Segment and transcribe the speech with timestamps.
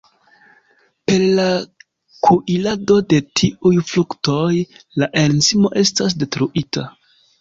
[1.09, 1.43] Per la
[2.27, 4.41] kuirado de tiuj fruktoj
[5.03, 6.89] la enzimo estas detruita.